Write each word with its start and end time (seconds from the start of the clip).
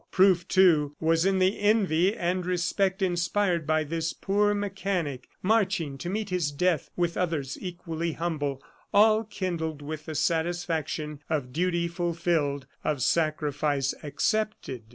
Proof, 0.09 0.47
too, 0.47 0.95
was 0.99 1.27
in 1.27 1.37
the 1.37 1.59
envy 1.59 2.15
and 2.15 2.43
respect 2.43 3.03
inspired 3.03 3.67
by 3.67 3.83
this 3.83 4.13
poor 4.13 4.55
mechanic 4.55 5.29
marching 5.43 5.95
to 5.99 6.09
meet 6.09 6.31
his 6.31 6.51
death 6.51 6.89
with 6.95 7.15
others 7.15 7.55
equally 7.61 8.13
humble, 8.13 8.63
all 8.95 9.23
kindled 9.23 9.83
with 9.83 10.07
the 10.07 10.15
satisfaction 10.15 11.19
of 11.29 11.53
duty 11.53 11.87
fulfilled, 11.87 12.65
of 12.83 13.03
sacrifice 13.03 13.93
accepted. 14.01 14.81